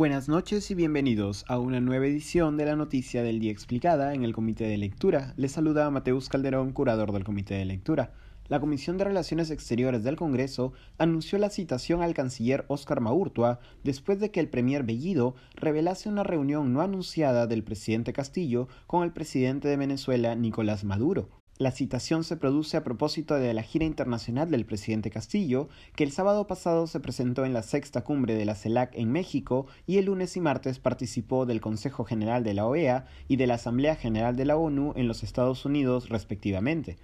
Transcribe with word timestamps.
Buenas 0.00 0.30
noches 0.30 0.70
y 0.70 0.74
bienvenidos 0.74 1.44
a 1.46 1.58
una 1.58 1.78
nueva 1.78 2.06
edición 2.06 2.56
de 2.56 2.64
la 2.64 2.74
Noticia 2.74 3.22
del 3.22 3.38
Día 3.38 3.52
Explicada 3.52 4.14
en 4.14 4.24
el 4.24 4.32
Comité 4.32 4.64
de 4.64 4.78
Lectura. 4.78 5.34
Les 5.36 5.52
saluda 5.52 5.90
Mateus 5.90 6.30
Calderón, 6.30 6.72
curador 6.72 7.12
del 7.12 7.22
Comité 7.22 7.56
de 7.56 7.66
Lectura. 7.66 8.14
La 8.48 8.60
Comisión 8.60 8.96
de 8.96 9.04
Relaciones 9.04 9.50
Exteriores 9.50 10.02
del 10.02 10.16
Congreso 10.16 10.72
anunció 10.96 11.36
la 11.36 11.50
citación 11.50 12.00
al 12.00 12.14
canciller 12.14 12.64
Óscar 12.68 13.02
Maurtua 13.02 13.60
después 13.84 14.18
de 14.20 14.30
que 14.30 14.40
el 14.40 14.48
premier 14.48 14.84
Bellido 14.84 15.34
revelase 15.54 16.08
una 16.08 16.22
reunión 16.22 16.72
no 16.72 16.80
anunciada 16.80 17.46
del 17.46 17.62
presidente 17.62 18.14
Castillo 18.14 18.68
con 18.86 19.02
el 19.02 19.12
presidente 19.12 19.68
de 19.68 19.76
Venezuela 19.76 20.34
Nicolás 20.34 20.82
Maduro. 20.82 21.39
La 21.60 21.72
citación 21.72 22.24
se 22.24 22.38
produce 22.38 22.78
a 22.78 22.84
propósito 22.84 23.34
de 23.34 23.52
la 23.52 23.62
gira 23.62 23.84
internacional 23.84 24.50
del 24.50 24.64
presidente 24.64 25.10
Castillo, 25.10 25.68
que 25.94 26.04
el 26.04 26.10
sábado 26.10 26.46
pasado 26.46 26.86
se 26.86 27.00
presentó 27.00 27.44
en 27.44 27.52
la 27.52 27.62
sexta 27.62 28.00
cumbre 28.00 28.32
de 28.34 28.46
la 28.46 28.54
CELAC 28.54 28.96
en 28.96 29.12
México 29.12 29.66
y 29.86 29.98
el 29.98 30.06
lunes 30.06 30.38
y 30.38 30.40
martes 30.40 30.78
participó 30.78 31.44
del 31.44 31.60
Consejo 31.60 32.04
General 32.04 32.44
de 32.44 32.54
la 32.54 32.66
OEA 32.66 33.04
y 33.28 33.36
de 33.36 33.46
la 33.46 33.56
Asamblea 33.56 33.94
General 33.94 34.36
de 34.36 34.46
la 34.46 34.56
ONU 34.56 34.94
en 34.96 35.06
los 35.06 35.22
Estados 35.22 35.66
Unidos 35.66 36.08
respectivamente. 36.08 36.96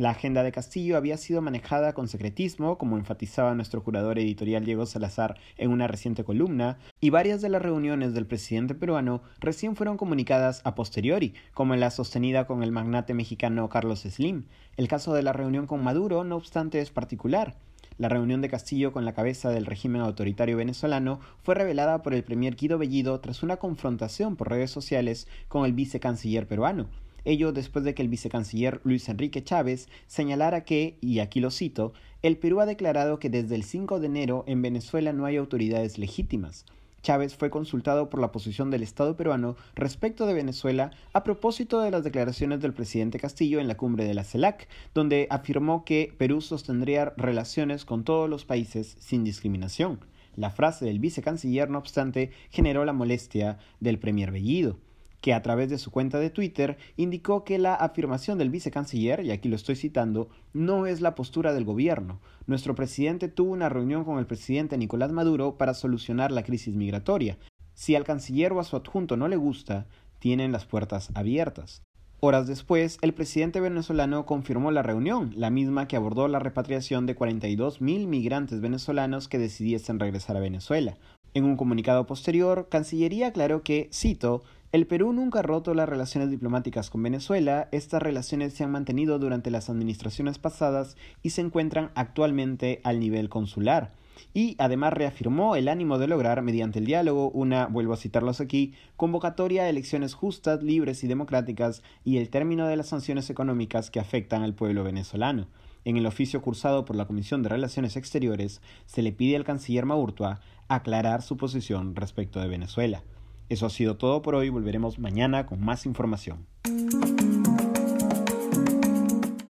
La 0.00 0.12
agenda 0.12 0.42
de 0.42 0.50
Castillo 0.50 0.96
había 0.96 1.18
sido 1.18 1.42
manejada 1.42 1.92
con 1.92 2.08
secretismo, 2.08 2.78
como 2.78 2.96
enfatizaba 2.96 3.54
nuestro 3.54 3.84
curador 3.84 4.18
editorial 4.18 4.64
Diego 4.64 4.86
Salazar 4.86 5.36
en 5.58 5.70
una 5.70 5.88
reciente 5.88 6.24
columna, 6.24 6.78
y 7.02 7.10
varias 7.10 7.42
de 7.42 7.50
las 7.50 7.60
reuniones 7.60 8.14
del 8.14 8.24
presidente 8.24 8.74
peruano 8.74 9.20
recién 9.40 9.76
fueron 9.76 9.98
comunicadas 9.98 10.62
a 10.64 10.74
posteriori, 10.74 11.34
como 11.52 11.76
la 11.76 11.90
sostenida 11.90 12.46
con 12.46 12.62
el 12.62 12.72
magnate 12.72 13.12
mexicano 13.12 13.68
Carlos 13.68 14.00
Slim. 14.00 14.44
El 14.78 14.88
caso 14.88 15.12
de 15.12 15.22
la 15.22 15.34
reunión 15.34 15.66
con 15.66 15.84
Maduro, 15.84 16.24
no 16.24 16.36
obstante, 16.36 16.80
es 16.80 16.90
particular. 16.90 17.56
La 17.98 18.08
reunión 18.08 18.40
de 18.40 18.48
Castillo 18.48 18.94
con 18.94 19.04
la 19.04 19.12
cabeza 19.12 19.50
del 19.50 19.66
régimen 19.66 20.00
autoritario 20.00 20.56
venezolano 20.56 21.20
fue 21.42 21.56
revelada 21.56 22.02
por 22.02 22.14
el 22.14 22.24
premier 22.24 22.56
Guido 22.56 22.78
Bellido 22.78 23.20
tras 23.20 23.42
una 23.42 23.58
confrontación 23.58 24.36
por 24.36 24.48
redes 24.48 24.70
sociales 24.70 25.28
con 25.48 25.66
el 25.66 25.74
vicecanciller 25.74 26.46
peruano. 26.46 26.86
Ello 27.24 27.52
después 27.52 27.84
de 27.84 27.94
que 27.94 28.02
el 28.02 28.08
vicecanciller 28.08 28.80
Luis 28.84 29.08
Enrique 29.08 29.44
Chávez 29.44 29.88
señalara 30.06 30.64
que, 30.64 30.96
y 31.00 31.18
aquí 31.18 31.40
lo 31.40 31.50
cito, 31.50 31.92
el 32.22 32.36
Perú 32.36 32.60
ha 32.60 32.66
declarado 32.66 33.18
que 33.18 33.30
desde 33.30 33.54
el 33.54 33.64
5 33.64 34.00
de 34.00 34.06
enero 34.06 34.44
en 34.46 34.62
Venezuela 34.62 35.12
no 35.12 35.24
hay 35.24 35.36
autoridades 35.36 35.98
legítimas. 35.98 36.66
Chávez 37.02 37.34
fue 37.34 37.48
consultado 37.48 38.10
por 38.10 38.20
la 38.20 38.30
posición 38.30 38.70
del 38.70 38.82
Estado 38.82 39.16
peruano 39.16 39.56
respecto 39.74 40.26
de 40.26 40.34
Venezuela 40.34 40.90
a 41.14 41.24
propósito 41.24 41.80
de 41.80 41.90
las 41.90 42.04
declaraciones 42.04 42.60
del 42.60 42.74
presidente 42.74 43.18
Castillo 43.18 43.58
en 43.58 43.68
la 43.68 43.76
cumbre 43.76 44.04
de 44.04 44.12
la 44.12 44.24
CELAC, 44.24 44.68
donde 44.92 45.26
afirmó 45.30 45.84
que 45.84 46.12
Perú 46.18 46.42
sostendría 46.42 47.14
relaciones 47.16 47.86
con 47.86 48.04
todos 48.04 48.28
los 48.28 48.44
países 48.44 48.96
sin 48.98 49.24
discriminación. 49.24 50.00
La 50.36 50.50
frase 50.50 50.84
del 50.84 50.98
vicecanciller, 51.00 51.70
no 51.70 51.78
obstante, 51.78 52.30
generó 52.50 52.84
la 52.84 52.92
molestia 52.92 53.58
del 53.80 53.98
premier 53.98 54.30
Bellido 54.30 54.78
que 55.20 55.34
a 55.34 55.42
través 55.42 55.70
de 55.70 55.78
su 55.78 55.90
cuenta 55.90 56.18
de 56.18 56.30
Twitter 56.30 56.78
indicó 56.96 57.44
que 57.44 57.58
la 57.58 57.74
afirmación 57.74 58.38
del 58.38 58.50
vicecanciller, 58.50 59.24
y 59.24 59.30
aquí 59.30 59.48
lo 59.48 59.56
estoy 59.56 59.76
citando, 59.76 60.28
no 60.52 60.86
es 60.86 61.00
la 61.00 61.14
postura 61.14 61.52
del 61.52 61.64
gobierno. 61.64 62.20
Nuestro 62.46 62.74
presidente 62.74 63.28
tuvo 63.28 63.52
una 63.52 63.68
reunión 63.68 64.04
con 64.04 64.18
el 64.18 64.26
presidente 64.26 64.78
Nicolás 64.78 65.12
Maduro 65.12 65.56
para 65.56 65.74
solucionar 65.74 66.32
la 66.32 66.42
crisis 66.42 66.74
migratoria. 66.74 67.38
Si 67.74 67.94
al 67.94 68.04
canciller 68.04 68.52
o 68.52 68.60
a 68.60 68.64
su 68.64 68.76
adjunto 68.76 69.16
no 69.16 69.28
le 69.28 69.36
gusta, 69.36 69.86
tienen 70.18 70.52
las 70.52 70.66
puertas 70.66 71.10
abiertas. 71.14 71.82
Horas 72.22 72.46
después, 72.46 72.98
el 73.00 73.14
presidente 73.14 73.60
venezolano 73.60 74.26
confirmó 74.26 74.70
la 74.70 74.82
reunión, 74.82 75.32
la 75.36 75.48
misma 75.48 75.88
que 75.88 75.96
abordó 75.96 76.28
la 76.28 76.38
repatriación 76.38 77.06
de 77.06 77.14
42 77.14 77.80
mil 77.80 78.06
migrantes 78.06 78.60
venezolanos 78.60 79.26
que 79.26 79.38
decidiesen 79.38 79.98
regresar 79.98 80.36
a 80.36 80.40
Venezuela. 80.40 80.98
En 81.32 81.44
un 81.44 81.56
comunicado 81.56 82.06
posterior, 82.06 82.68
Cancillería 82.68 83.28
aclaró 83.28 83.62
que, 83.62 83.88
cito, 83.90 84.42
el 84.72 84.86
Perú 84.86 85.12
nunca 85.12 85.40
ha 85.40 85.42
roto 85.42 85.74
las 85.74 85.88
relaciones 85.88 86.30
diplomáticas 86.30 86.90
con 86.90 87.02
Venezuela, 87.02 87.68
estas 87.72 88.00
relaciones 88.00 88.54
se 88.54 88.62
han 88.62 88.70
mantenido 88.70 89.18
durante 89.18 89.50
las 89.50 89.68
administraciones 89.68 90.38
pasadas 90.38 90.96
y 91.24 91.30
se 91.30 91.40
encuentran 91.40 91.90
actualmente 91.96 92.80
al 92.84 93.00
nivel 93.00 93.28
consular. 93.28 93.92
Y 94.32 94.54
además 94.58 94.92
reafirmó 94.92 95.56
el 95.56 95.66
ánimo 95.66 95.98
de 95.98 96.06
lograr, 96.06 96.42
mediante 96.42 96.78
el 96.78 96.84
diálogo, 96.84 97.30
una, 97.30 97.66
vuelvo 97.66 97.94
a 97.94 97.96
citarlos 97.96 98.40
aquí, 98.40 98.74
convocatoria 98.96 99.64
a 99.64 99.68
elecciones 99.68 100.14
justas, 100.14 100.62
libres 100.62 101.02
y 101.02 101.08
democráticas 101.08 101.82
y 102.04 102.18
el 102.18 102.30
término 102.30 102.68
de 102.68 102.76
las 102.76 102.86
sanciones 102.86 103.28
económicas 103.28 103.90
que 103.90 103.98
afectan 103.98 104.42
al 104.42 104.54
pueblo 104.54 104.84
venezolano. 104.84 105.48
En 105.84 105.96
el 105.96 106.06
oficio 106.06 106.42
cursado 106.42 106.84
por 106.84 106.94
la 106.94 107.06
Comisión 107.06 107.42
de 107.42 107.48
Relaciones 107.48 107.96
Exteriores, 107.96 108.60
se 108.86 109.02
le 109.02 109.10
pide 109.10 109.34
al 109.34 109.44
canciller 109.44 109.86
Maurtua 109.86 110.40
aclarar 110.68 111.22
su 111.22 111.36
posición 111.36 111.96
respecto 111.96 112.38
de 112.38 112.46
Venezuela. 112.46 113.02
Eso 113.50 113.66
ha 113.66 113.70
sido 113.70 113.96
todo 113.96 114.22
por 114.22 114.36
hoy, 114.36 114.48
volveremos 114.48 115.00
mañana 115.00 115.44
con 115.44 115.60
más 115.60 115.84
información. 115.84 116.46